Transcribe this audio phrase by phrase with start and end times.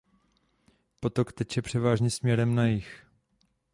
[0.99, 3.05] Potok teče převážně směrem na jih.